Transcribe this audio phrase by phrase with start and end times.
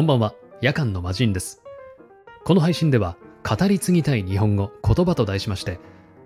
[0.00, 1.62] こんばんは、夜間の魔人です。
[2.46, 5.78] この配信では、語り継ぎたい日本語、言葉と題しまして、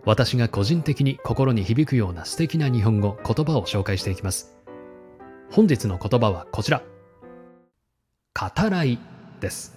[0.04, 4.57] 私が個人的に心に響くような素敵な日本語、言葉を紹介していきます。
[5.51, 6.84] 本日の言葉はこちら。
[8.41, 9.00] 語らい
[9.41, 9.77] です。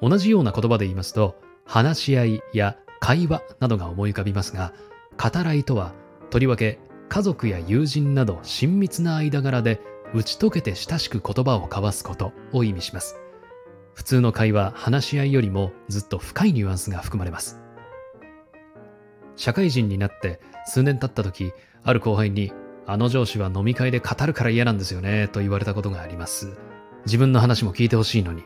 [0.00, 1.34] 同じような言葉で言いますと、
[1.66, 4.72] 話し合いや会話などが思い浮かびますが、
[5.20, 5.94] 語らいとは、
[6.30, 6.78] とりわけ
[7.14, 9.80] 家族や友人など親密な間柄で
[10.14, 13.20] 打ち解けて親しく言葉を交わすことを意味します。
[13.92, 17.60] 普通の会話、話し合いよりもずっと深いニュアンスが含まれます。
[19.36, 21.52] 社会人になって数年経った時、
[21.84, 22.52] ある後輩に、
[22.84, 26.56] あの上司は飲み会で語るから嫌なんですよね、と言われたことがあります。
[27.06, 28.42] 自分の話も聞いてほしいのに、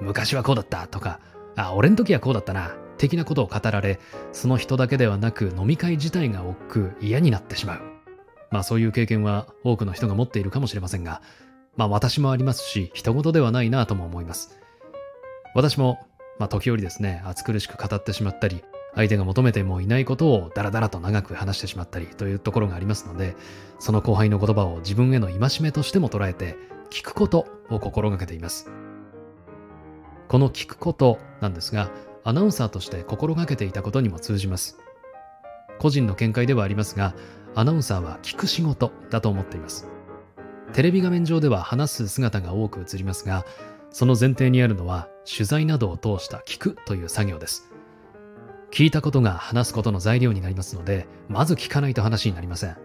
[0.00, 1.18] 昔はこうだったとか、
[1.56, 3.98] あ、俺の時はこうだったな、的なことを語られ、
[4.30, 7.91] その人だけではなく飲み会自体が億劫、嫌になってしまう。
[8.52, 11.22] まあそういう経験は多くの人が持っているかもしれませんが、
[11.76, 14.60] まあ私もありますし、人事ではないなとも思います。
[15.54, 15.98] 私も、
[16.38, 18.62] まあ時折ですね、暑苦しく語ってしまったり、
[18.94, 23.34] 相手が求めてもいないことをダラダラと長く話してしまったりというところがありますので、
[23.78, 26.56] その後輩の言葉を自分への戒めとしても捉えて、
[26.90, 28.70] 聞くことを心がけています。
[30.28, 31.90] この聞くことなんですが、
[32.22, 34.78] アナウンサーとして心がけていたことにも通じます。
[35.78, 37.14] 個人の見解ではありますが、
[37.54, 39.88] アナウンサーは聞く仕事だと思っています。
[40.72, 43.44] テレビ画面上では話す姿が多く映りますが、
[43.90, 47.70] その前提にあるのは取材などを通した聞くという作業です。
[48.70, 52.76] 聞いたことが話すことの材料になりますので、まず聞かないと話になりません。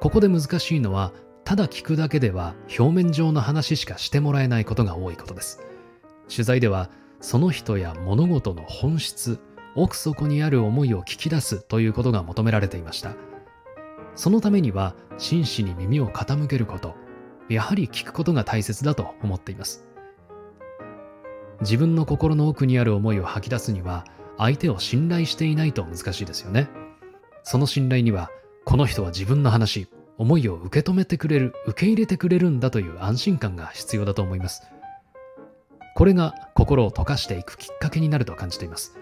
[0.00, 1.12] ここで難しいのは、
[1.44, 5.60] ただ聞くだけでは表面上の話しかしてもらえないことが多いことです。
[6.28, 6.88] 取材では、
[7.20, 9.40] その人や物事の本質、
[9.74, 13.16] 奥底にある思いを聞き出すということが求められていました。
[14.16, 16.94] そのためには真摯に耳を傾けること、
[17.48, 19.86] やはり聞くことが大切だと思っています。
[21.60, 24.04] 自分の心の奥にある思いを吐き出すには、
[24.38, 26.68] 相手を信頼していないと難しいですよね。
[27.42, 28.30] その信頼には、
[28.64, 29.88] この人は自分の話、
[30.18, 34.62] 思いを受け止めてくれる、受け入れてくれるんだという安心感が必要だと思います。
[35.94, 38.98] これが心を溶かしていくきっかけになると感じています。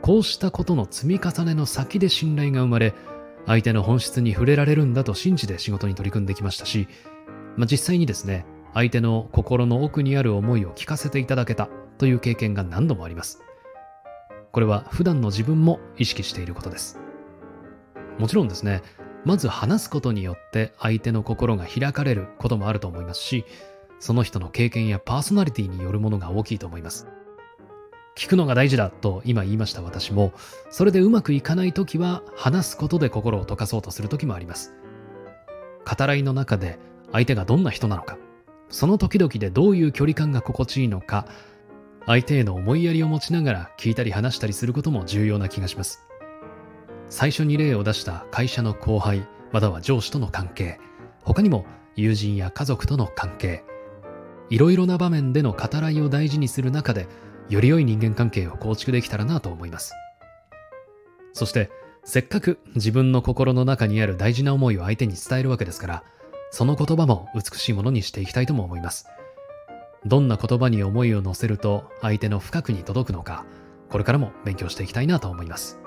[0.00, 2.94] こうしたことの積み重ねの先で信頼が生まれ、
[3.46, 6.88] 相手の本質に触れられるんだと信じて仕事に取り組んできましたし、
[7.56, 13.42] まあ、実際にですね、相手の心の奥にある思いを聞かせていただけたという経験が何度もあります。
[14.52, 16.98] これは普段の自分も意識していることです。
[18.18, 18.82] もちろんですね、
[19.24, 23.44] まず話すことによって相手の心が開かれることもあると思いますし、
[23.98, 27.06] その人の経験やパーソナリティによるものが大きいと思います。
[28.16, 30.32] 聞くのが大事だと今言いました私も、
[30.70, 34.74] それでうまくいかないときは話すことで心を溶かそうとするときもあります。
[35.88, 36.78] 語らいの中で
[37.10, 38.18] 相手がどんな人なのか、
[38.68, 41.26] その時々でどういう距離感が心地いいのか、
[42.06, 46.06] 相手への思いやりを持ちながら聞いたり話したりすることも重要な気がします。
[47.08, 50.78] 最初に例を出した会社の後輩、または上司との関係、
[51.22, 51.64] 他にも
[51.94, 53.64] 友人や家族との関係、
[54.48, 57.06] いろいろな場面での語らいを大事にする中で、
[57.52, 59.92] より良い人間関係を構築できたらなと思います。
[61.34, 61.70] そして、
[62.02, 66.04] せっかく自分の心の中にある大事な思いを相手に伝えるわけですから、
[66.50, 69.06] その言葉も美しいものにしていきたいとも思います。
[70.06, 73.44] どんな言葉に思いを乗せると相手の深くに届くのか、
[73.90, 75.78] これからも勉強していきたいなと思います。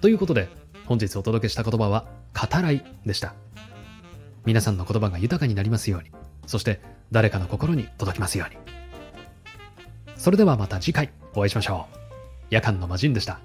[0.00, 0.48] ということで、
[0.86, 3.34] 本日お届けした言葉は、語らいでした。
[4.46, 6.10] 皆さんの言葉が豊かになりますように、
[6.46, 8.56] そして誰かの心に届きますように。
[10.16, 11.96] それではまた次回お会いしましょう。
[12.50, 13.40] 夜間の魔人でした。